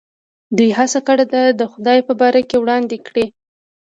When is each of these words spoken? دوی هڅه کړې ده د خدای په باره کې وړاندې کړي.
دوی 0.57 0.69
هڅه 0.77 0.99
کړې 1.07 1.25
ده 1.33 1.43
د 1.59 1.61
خدای 1.71 1.99
په 2.07 2.13
باره 2.19 2.41
کې 2.49 2.57
وړاندې 2.59 2.97
کړي. 3.07 3.25